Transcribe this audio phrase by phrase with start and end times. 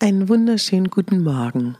[0.00, 1.78] Einen wunderschönen guten Morgen.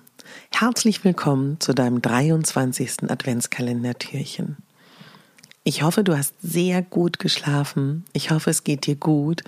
[0.52, 3.10] Herzlich willkommen zu deinem 23.
[3.10, 4.56] Adventskalendertürchen.
[5.64, 8.04] Ich hoffe, du hast sehr gut geschlafen.
[8.12, 9.42] Ich hoffe, es geht dir gut.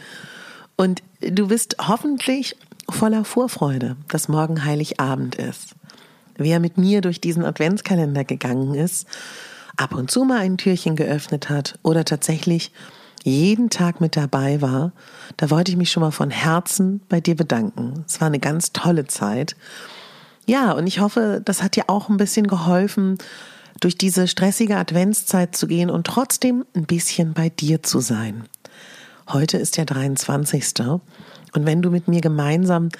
[0.74, 2.56] Und du bist hoffentlich
[2.90, 5.76] voller Vorfreude, dass morgen Heiligabend ist.
[6.36, 9.06] Wer mit mir durch diesen Adventskalender gegangen ist,
[9.76, 12.72] ab und zu mal ein Türchen geöffnet hat oder tatsächlich
[13.26, 14.92] jeden Tag mit dabei war,
[15.36, 18.04] da wollte ich mich schon mal von Herzen bei dir bedanken.
[18.06, 19.56] Es war eine ganz tolle Zeit.
[20.46, 23.18] Ja, und ich hoffe, das hat dir auch ein bisschen geholfen,
[23.80, 28.44] durch diese stressige Adventszeit zu gehen und trotzdem ein bisschen bei dir zu sein.
[29.28, 30.88] Heute ist der 23.
[31.52, 32.90] Und wenn du mit mir gemeinsam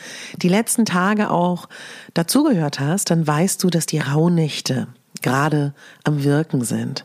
[0.43, 1.69] die letzten Tage auch
[2.15, 4.89] dazugehört hast, dann weißt du, dass die Rauhnächte
[5.23, 7.05] gerade am Wirken sind.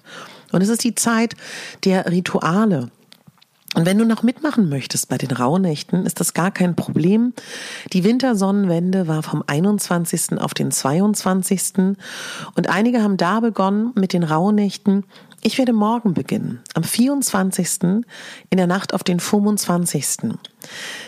[0.52, 1.36] Und es ist die Zeit
[1.86, 2.90] der Rituale.
[3.74, 7.34] Und wenn du noch mitmachen möchtest bei den Rauhnächten, ist das gar kein Problem.
[7.94, 10.40] Die Wintersonnenwende war vom 21.
[10.40, 11.96] auf den 22.
[12.56, 15.06] Und einige haben da begonnen mit den Rauhnächten
[15.44, 18.04] ich werde morgen beginnen, am 24.
[18.52, 20.36] in der Nacht auf den 25.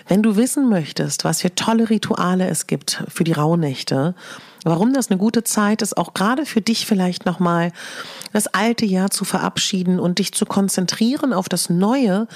[0.08, 4.16] Wenn du wissen möchtest, was für tolle Rituale es gibt für die Rauhnächte,
[4.64, 7.72] warum das eine gute Zeit ist, auch gerade für dich vielleicht nochmal
[8.34, 12.28] das alte Jahr zu verabschieden und dich zu konzentrieren auf das Neue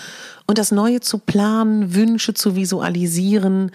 [0.45, 3.71] und das Neue zu planen, Wünsche zu visualisieren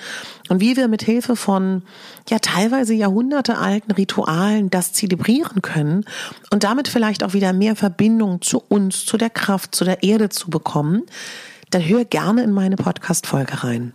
[0.49, 1.83] und wie wir mit Hilfe von
[2.31, 6.05] ja teilweise jahrhundertealten Ritualen das zelebrieren können
[6.51, 10.31] und damit vielleicht auch wieder mehr Verbindung zu uns, zu der Kraft, zu der Erde
[10.31, 11.03] zu bekommen,
[11.71, 13.93] dann hör gerne in meine Podcast Folge rein.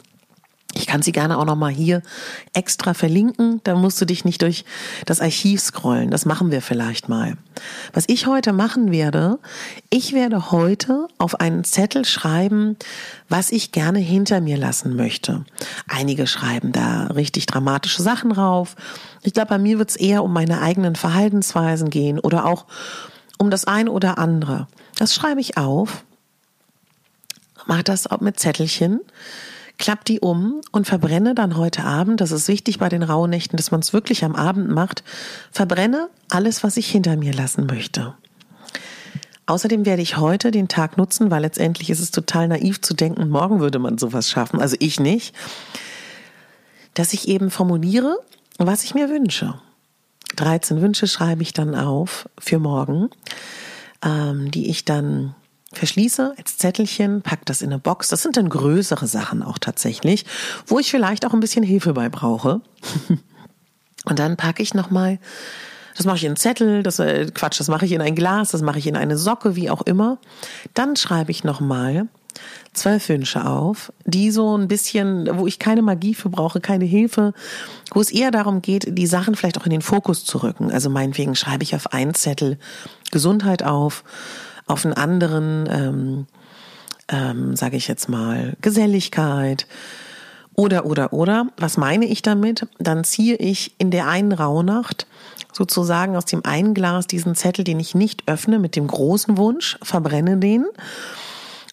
[0.74, 2.02] Ich kann sie gerne auch nochmal hier
[2.54, 3.62] extra verlinken.
[3.64, 4.66] Da musst du dich nicht durch
[5.06, 6.12] das Archiv scrollen.
[6.12, 7.38] Das machen wir vielleicht mal.
[7.94, 9.40] Was ich heute machen werde,
[9.90, 12.76] ich werde heute auf einen Zettel schreiben,
[13.30, 15.46] was ich gerne hinter mir lassen möchte.
[15.88, 18.76] Einige schreiben da richtig dramatische Sachen drauf.
[19.24, 22.66] Ich glaube, bei mir wird es eher um meine eigenen Verhaltensweisen gehen oder auch
[23.38, 24.68] um das ein oder andere.
[24.98, 26.04] Das schreibe ich auf.
[27.66, 29.00] Mach das auch mit Zettelchen
[29.78, 33.72] klapp die um und verbrenne dann heute Abend, das ist wichtig bei den Rauhnächten, dass
[33.72, 35.04] man es wirklich am Abend macht,
[35.52, 38.16] verbrenne alles, was ich hinter mir lassen möchte.
[39.46, 43.30] Außerdem werde ich heute den Tag nutzen, weil letztendlich ist es total naiv zu denken,
[43.30, 45.34] morgen würde man sowas schaffen, also ich nicht,
[46.96, 48.20] dass ich eben formuliere,
[48.58, 49.60] was ich mir wünsche.
[50.36, 53.10] 13 Wünsche schreibe ich dann auf für morgen,
[54.04, 55.34] ähm, die ich dann
[55.78, 58.10] verschließe als Zettelchen, pack das in eine Box.
[58.10, 60.26] Das sind dann größere Sachen auch tatsächlich,
[60.66, 62.62] wo ich vielleicht auch ein bisschen Hilfe bei brauche.
[64.06, 65.20] Und dann packe ich nochmal,
[65.96, 68.52] das mache ich in einen Zettel, das äh, Quatsch, das mache ich in ein Glas,
[68.52, 70.20] das mache ich in eine Socke, wie auch immer.
[70.74, 72.08] Dann schreibe ich nochmal
[72.74, 77.34] zwölf Wünsche auf, die so ein bisschen, wo ich keine Magie für brauche, keine Hilfe,
[77.92, 80.72] wo es eher darum geht, die Sachen vielleicht auch in den Fokus zu rücken.
[80.72, 82.60] Also meinetwegen schreibe ich auf einen Zettel
[83.12, 84.04] Gesundheit auf,
[84.68, 86.28] auf einen anderen, ähm,
[87.10, 89.66] ähm, sage ich jetzt mal, Geselligkeit
[90.56, 91.48] oder, oder, oder.
[91.58, 92.68] Was meine ich damit?
[92.80, 95.08] Dann ziehe ich in der einen Rauhnacht
[95.54, 99.78] sozusagen aus dem einen Glas diesen Zettel, den ich nicht öffne, mit dem großen Wunsch,
[99.82, 100.66] verbrenne den.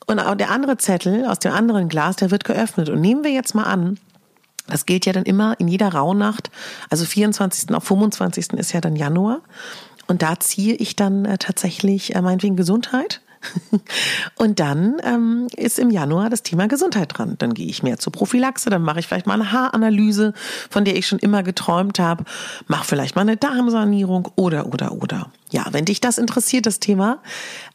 [0.06, 2.88] Und auch der andere Zettel aus dem anderen Glas, der wird geöffnet.
[2.88, 3.98] Und nehmen wir jetzt mal an,
[4.66, 6.50] das gilt ja dann immer in jeder Rauhnacht,
[6.88, 7.74] also 24.
[7.74, 8.54] auf 25.
[8.54, 9.40] ist ja dann Januar.
[10.06, 13.20] Und da ziehe ich dann äh, tatsächlich äh, meinetwegen Gesundheit.
[14.36, 17.36] Und dann ähm, ist im Januar das Thema Gesundheit dran.
[17.38, 20.32] Dann gehe ich mehr zur Prophylaxe, dann mache ich vielleicht mal eine Haaranalyse,
[20.70, 22.24] von der ich schon immer geträumt habe,
[22.66, 25.30] mache vielleicht mal eine Darmsanierung oder, oder, oder.
[25.50, 27.18] Ja, wenn dich das interessiert, das Thema,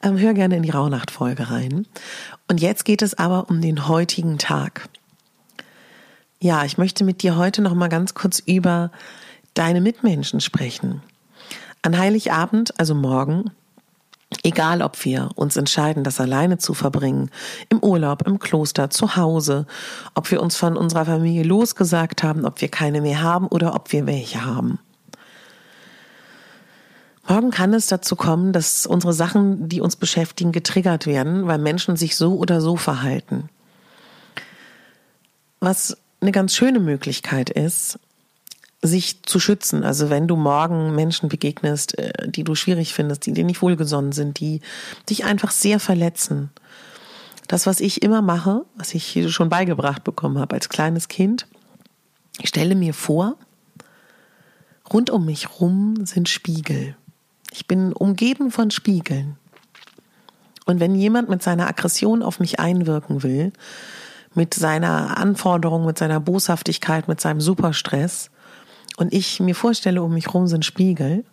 [0.03, 1.86] ähm, hör gerne in die Rauhnacht-Folge rein.
[2.48, 4.89] Und jetzt geht es aber um den heutigen Tag.
[6.42, 8.92] Ja, ich möchte mit dir heute noch mal ganz kurz über
[9.53, 11.01] deine Mitmenschen sprechen.
[11.81, 13.51] An Heiligabend, also morgen,
[14.43, 17.31] Egal, ob wir uns entscheiden, das alleine zu verbringen,
[17.69, 19.65] im Urlaub, im Kloster, zu Hause,
[20.13, 23.91] ob wir uns von unserer Familie losgesagt haben, ob wir keine mehr haben oder ob
[23.91, 24.77] wir welche haben.
[27.27, 31.95] Morgen kann es dazu kommen, dass unsere Sachen, die uns beschäftigen, getriggert werden, weil Menschen
[31.95, 33.49] sich so oder so verhalten.
[35.59, 37.99] was eine ganz schöne Möglichkeit ist,
[38.81, 39.83] sich zu schützen.
[39.83, 44.11] Also wenn du morgen Menschen begegnest, äh, die du schwierig findest, die dir nicht wohlgesonnen
[44.11, 44.61] sind, die
[45.09, 46.49] dich einfach sehr verletzen.
[47.47, 51.47] Das, was ich immer mache, was ich schon beigebracht bekommen habe als kleines Kind,
[52.39, 53.35] ich stelle mir vor,
[54.93, 56.95] rund um mich rum sind Spiegel.
[57.51, 59.37] Ich bin umgeben von Spiegeln.
[60.65, 63.51] Und wenn jemand mit seiner Aggression auf mich einwirken will,
[64.35, 68.29] mit seiner Anforderung, mit seiner Boshaftigkeit, mit seinem Superstress,
[69.00, 71.24] und ich mir vorstelle, um mich rum sind Spiegel,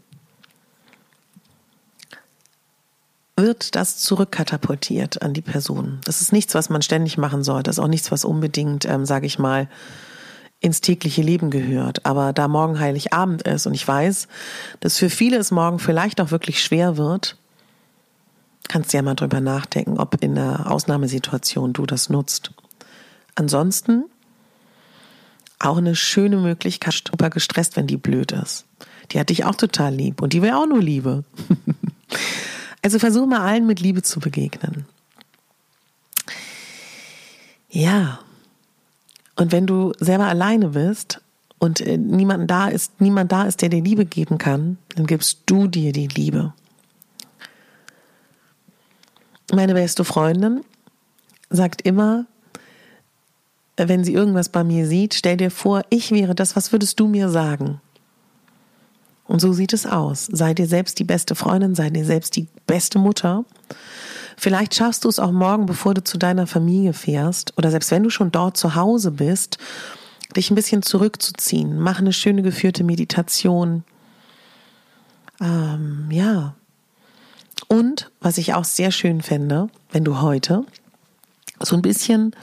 [3.37, 6.01] wird das zurückkatapultiert an die Person.
[6.05, 7.65] Das ist nichts, was man ständig machen sollte.
[7.65, 9.69] Das ist auch nichts, was unbedingt, ähm, sage ich mal,
[10.61, 12.07] ins tägliche Leben gehört.
[12.07, 14.29] Aber da morgen Heiligabend ist und ich weiß,
[14.79, 17.37] dass für viele es morgen vielleicht auch wirklich schwer wird,
[18.69, 22.53] kannst du ja mal drüber nachdenken, ob in einer Ausnahmesituation du das nutzt.
[23.35, 24.05] Ansonsten
[25.58, 28.67] auch eine schöne Möglichkeit, super gestresst, wenn die blöd ist.
[29.12, 31.25] Die hat dich auch total lieb und die will auch nur Liebe.
[32.82, 34.85] also versuch mal allen mit Liebe zu begegnen.
[37.70, 38.20] Ja.
[39.37, 41.20] Und wenn du selber alleine bist
[41.58, 45.43] und äh, niemand da ist, niemand da ist, der dir Liebe geben kann, dann gibst
[45.47, 46.53] du dir die Liebe.
[49.53, 50.62] Meine beste Freundin
[51.50, 52.26] sagt immer,
[53.76, 57.06] wenn sie irgendwas bei mir sieht, stell dir vor, ich wäre das, was würdest du
[57.06, 57.81] mir sagen?
[59.26, 60.28] Und so sieht es aus.
[60.31, 63.44] Sei dir selbst die beste Freundin, sei dir selbst die beste Mutter.
[64.37, 68.02] Vielleicht schaffst du es auch morgen, bevor du zu deiner Familie fährst, oder selbst wenn
[68.02, 69.58] du schon dort zu Hause bist,
[70.37, 71.81] dich ein bisschen zurückzuziehen.
[71.81, 73.84] Mach eine schöne geführte Meditation.
[75.40, 76.55] Ähm, ja.
[77.69, 80.64] Und was ich auch sehr schön fände, wenn du heute
[81.61, 82.34] so ein bisschen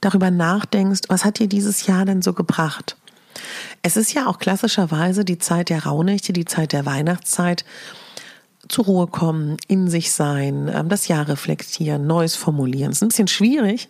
[0.00, 2.96] darüber nachdenkst, was hat dir dieses Jahr denn so gebracht?
[3.82, 7.64] Es ist ja auch klassischerweise die Zeit der Rauhnächte, die Zeit der Weihnachtszeit,
[8.68, 12.90] zur Ruhe kommen, in sich sein, ähm, das Jahr reflektieren, Neues formulieren.
[12.90, 13.88] Es ist ein bisschen schwierig,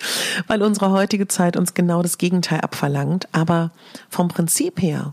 [0.46, 3.28] weil unsere heutige Zeit uns genau das Gegenteil abverlangt.
[3.32, 3.70] Aber
[4.08, 5.12] vom Prinzip her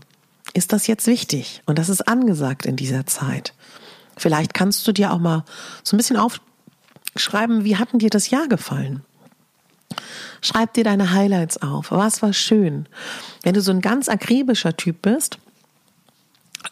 [0.54, 3.54] ist das jetzt wichtig und das ist angesagt in dieser Zeit.
[4.16, 5.44] Vielleicht kannst du dir auch mal
[5.82, 9.02] so ein bisschen aufschreiben, wie hatten dir das Jahr gefallen?
[10.42, 11.92] Schreib dir deine Highlights auf.
[11.92, 12.86] Was war schön?
[13.42, 15.38] Wenn du so ein ganz akribischer Typ bist,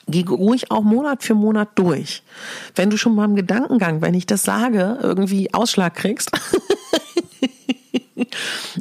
[0.09, 2.23] geh ruhig auch Monat für Monat durch.
[2.75, 6.33] Wenn du schon mal im Gedankengang, wenn ich das sage, irgendwie Ausschlag kriegst,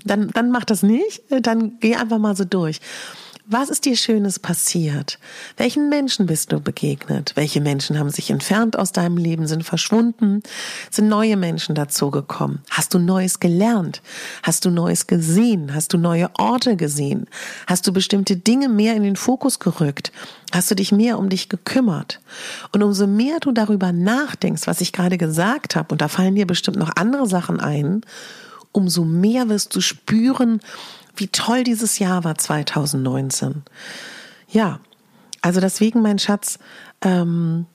[0.04, 1.22] dann, dann mach das nicht.
[1.30, 2.82] Dann geh einfach mal so durch.
[3.52, 5.18] Was ist dir Schönes passiert?
[5.58, 7.32] Welchen Menschen bist du begegnet?
[7.34, 10.44] Welche Menschen haben sich entfernt aus deinem Leben, sind verschwunden?
[10.92, 12.60] Sind neue Menschen dazugekommen?
[12.70, 14.04] Hast du Neues gelernt?
[14.44, 15.74] Hast du Neues gesehen?
[15.74, 17.26] Hast du neue Orte gesehen?
[17.66, 20.12] Hast du bestimmte Dinge mehr in den Fokus gerückt?
[20.52, 22.22] Hast du dich mehr um dich gekümmert?
[22.72, 26.46] Und umso mehr du darüber nachdenkst, was ich gerade gesagt habe, und da fallen dir
[26.46, 28.02] bestimmt noch andere Sachen ein,
[28.72, 30.62] umso mehr wirst du spüren,
[31.16, 33.64] wie toll dieses Jahr war 2019.
[34.50, 34.80] Ja,
[35.42, 36.60] also deswegen, mein Schatz,
[37.02, 37.66] ähm,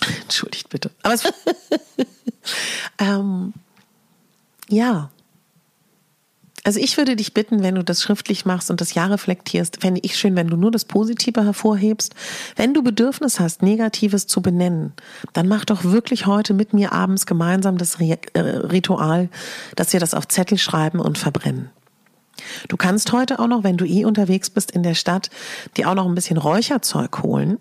[0.22, 1.24] entschuldigt bitte, aber es,
[2.98, 3.52] ähm,
[4.68, 5.10] ja,
[6.64, 10.00] also ich würde dich bitten, wenn du das schriftlich machst und das Jahr reflektierst, fände
[10.04, 12.14] ich schön, wenn du nur das Positive hervorhebst.
[12.54, 14.92] Wenn du Bedürfnis hast, Negatives zu benennen,
[15.32, 19.28] dann mach doch wirklich heute mit mir abends gemeinsam das äh, Ritual,
[19.74, 21.70] dass wir das auf Zettel schreiben und verbrennen.
[22.68, 25.30] Du kannst heute auch noch, wenn du eh unterwegs bist in der Stadt,
[25.76, 27.58] dir auch noch ein bisschen Räucherzeug holen.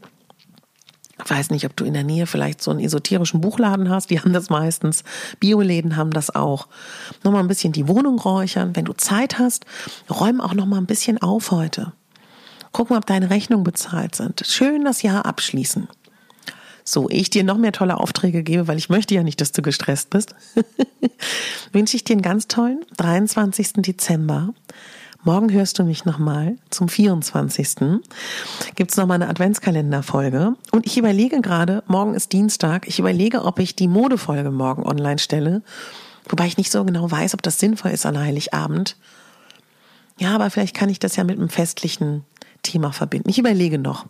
[1.27, 4.09] Weiß nicht, ob du in der Nähe vielleicht so einen esoterischen Buchladen hast.
[4.09, 5.03] Die haben das meistens.
[5.39, 6.67] Bioläden haben das auch.
[7.23, 8.75] Nochmal ein bisschen die Wohnung räuchern.
[8.75, 9.65] Wenn du Zeit hast,
[10.09, 11.93] räum auch noch mal ein bisschen auf heute.
[12.71, 14.43] Guck mal, ob deine Rechnungen bezahlt sind.
[14.45, 15.87] Schön das Jahr abschließen.
[16.83, 19.61] So, ich dir noch mehr tolle Aufträge gebe, weil ich möchte ja nicht, dass du
[19.61, 20.35] gestresst bist,
[21.71, 23.73] wünsche ich dir einen ganz tollen 23.
[23.77, 24.53] Dezember.
[25.23, 28.01] Morgen hörst du mich nochmal zum 24.
[28.73, 30.55] Gibt's nochmal eine Adventskalenderfolge.
[30.71, 35.19] Und ich überlege gerade, morgen ist Dienstag, ich überlege, ob ich die Modefolge morgen online
[35.19, 35.61] stelle.
[36.27, 38.97] Wobei ich nicht so genau weiß, ob das sinnvoll ist an Heiligabend.
[40.17, 42.25] Ja, aber vielleicht kann ich das ja mit einem festlichen
[42.61, 43.29] Thema verbinden.
[43.29, 44.05] Ich überlege noch.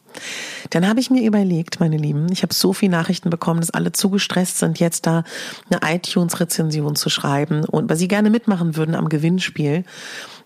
[0.70, 3.92] Dann habe ich mir überlegt, meine Lieben, ich habe so viele Nachrichten bekommen, dass alle
[3.92, 5.24] zu gestresst sind, jetzt da
[5.70, 9.84] eine iTunes-Rezension zu schreiben und weil sie gerne mitmachen würden am Gewinnspiel.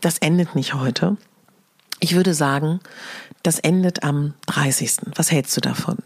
[0.01, 1.17] Das endet nicht heute.
[2.05, 2.81] Ich würde sagen,
[3.41, 4.97] das endet am 30.
[5.15, 5.97] Was hältst du davon?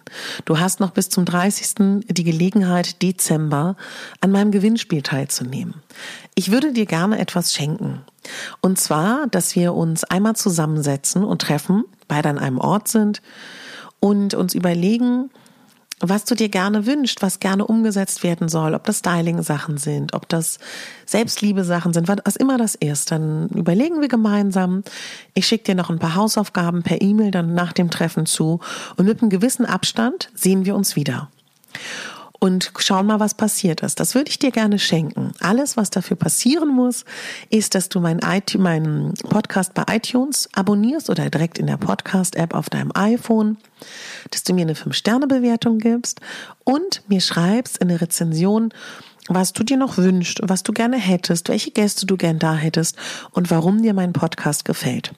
[0.46, 2.06] Du hast noch bis zum 30.
[2.08, 3.76] die Gelegenheit, Dezember
[4.22, 5.74] an meinem Gewinnspiel teilzunehmen.
[6.36, 8.00] Ich würde dir gerne etwas schenken.
[8.62, 13.22] Und zwar, dass wir uns einmal zusammensetzen und treffen, beide an einem Ort sind
[14.00, 15.32] und uns überlegen,
[16.00, 20.30] was du dir gerne wünschst, was gerne umgesetzt werden soll, ob das Styling-Sachen sind, ob
[20.30, 20.60] das
[21.06, 24.84] Selbstliebe-Sachen sind, was immer das ist, dann überlegen wir gemeinsam.
[25.34, 28.60] Ich schicke dir noch ein paar Hausaufgaben per E-Mail dann nach dem Treffen zu
[28.98, 31.30] und mit einem gewissen Abstand sehen wir uns wieder
[32.40, 34.00] und schauen mal, was passiert ist.
[34.00, 35.34] Das würde ich dir gerne schenken.
[35.42, 37.06] Alles, was dafür passieren muss,
[37.50, 38.22] ist, dass du meinen
[38.58, 43.58] mein Podcast bei iTunes abonnierst oder direkt in der Podcast-App auf deinem iPhone,
[44.32, 46.22] dass du mir eine 5-Sterne-Bewertung gibst
[46.64, 48.74] und mir schreibst in der Rezension,
[49.28, 52.98] was du dir noch wünschst, was du gerne hättest, welche Gäste du gern da hättest
[53.32, 55.14] und warum dir mein Podcast gefällt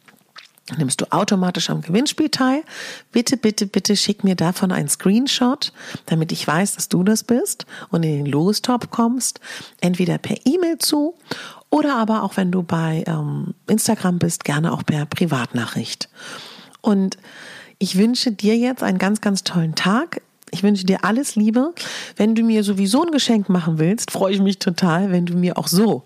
[0.77, 2.63] nimmst du automatisch am Gewinnspiel teil.
[3.11, 5.73] Bitte, bitte, bitte schick mir davon einen Screenshot,
[6.05, 9.39] damit ich weiß, dass du das bist und in den Lostop kommst.
[9.79, 11.15] Entweder per E-Mail zu
[11.69, 16.09] oder aber auch wenn du bei ähm, Instagram bist, gerne auch per Privatnachricht.
[16.81, 17.17] Und
[17.81, 20.21] ich wünsche dir jetzt einen ganz, ganz tollen Tag.
[20.51, 21.73] Ich wünsche dir alles Liebe.
[22.15, 25.57] Wenn du mir sowieso ein Geschenk machen willst, freue ich mich total, wenn du mir
[25.57, 26.03] auch so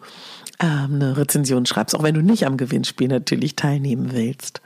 [0.61, 4.61] ähm, eine Rezension schreibst, auch wenn du nicht am Gewinnspiel natürlich teilnehmen willst.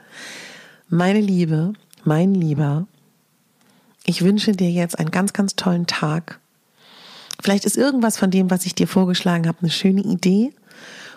[0.88, 1.72] Meine Liebe,
[2.04, 2.86] mein Lieber,
[4.04, 6.38] ich wünsche dir jetzt einen ganz, ganz tollen Tag.
[7.42, 10.52] Vielleicht ist irgendwas von dem, was ich dir vorgeschlagen habe, eine schöne Idee.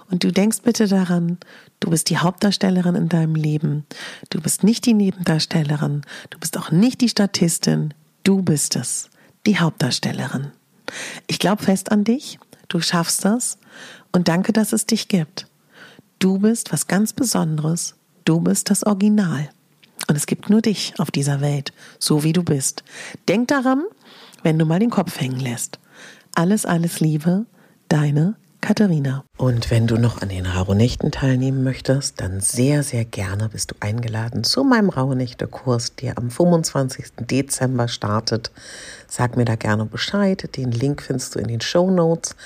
[0.10, 1.38] Und du denkst bitte daran,
[1.80, 3.86] du bist die Hauptdarstellerin in deinem Leben.
[4.30, 6.02] Du bist nicht die Nebendarstellerin.
[6.30, 7.94] Du bist auch nicht die Statistin.
[8.24, 9.10] Du bist es,
[9.46, 10.52] die Hauptdarstellerin.
[11.28, 12.40] Ich glaube fest an dich.
[12.68, 13.58] Du schaffst das.
[14.12, 15.48] Und danke, dass es dich gibt.
[16.20, 17.96] Du bist was ganz Besonderes.
[18.26, 19.50] Du bist das Original.
[20.08, 22.84] Und es gibt nur dich auf dieser Welt, so wie du bist.
[23.28, 23.84] Denk daran,
[24.44, 25.80] wenn du mal den Kopf hängen lässt.
[26.36, 27.46] Alles, alles Liebe,
[27.90, 29.26] deine Katharina.
[29.36, 33.76] Und wenn du noch an den Rauhnächten teilnehmen möchtest, dann sehr, sehr gerne bist du
[33.82, 37.08] eingeladen zu meinem Rauhnächte-Kurs, der am 25.
[37.30, 38.52] Dezember startet.
[39.10, 40.56] Sag mir da gerne Bescheid.
[40.56, 42.38] Den Link findest du in den Show Notes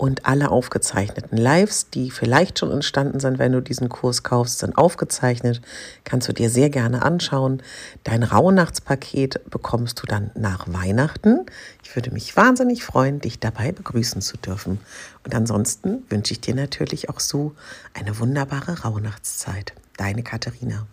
[0.00, 4.78] und alle aufgezeichneten Lives, die vielleicht schon entstanden sind, wenn du diesen Kurs kaufst, sind
[4.78, 5.60] aufgezeichnet.
[6.04, 7.62] Kannst du dir sehr gerne anschauen.
[8.02, 11.44] Dein Rauhnachtspaket bekommst du dann nach Weihnachten.
[11.84, 14.80] Ich würde mich wahnsinnig freuen, dich dabei begrüßen zu dürfen.
[15.26, 17.54] Und ansonsten wünsche ich dir natürlich auch so
[17.92, 19.74] eine wunderbare Rauhnachtszeit.
[19.98, 20.86] Deine Katharina.